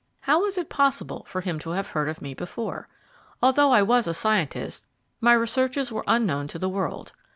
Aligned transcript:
How 0.21 0.41
was 0.41 0.57
it 0.57 0.67
possible 0.67 1.25
for 1.29 1.41
him 1.41 1.59
to 1.59 1.69
have 1.69 1.89
heard 1.89 2.09
of 2.09 2.23
me 2.23 2.33
before? 2.33 2.89
Although 3.39 3.69
I 3.71 3.83
was 3.83 4.07
a 4.07 4.15
scientist, 4.15 4.87
my 5.19 5.33
researches 5.33 5.91
were 5.91 6.03
unknown 6.07 6.47
to 6.47 6.57
the 6.57 6.67
world. 6.69 7.11